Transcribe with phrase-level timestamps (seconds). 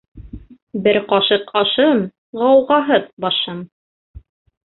[0.87, 2.01] Бер ҡашыҡ ашым,
[2.43, 3.61] ғауғаһыҙ башым.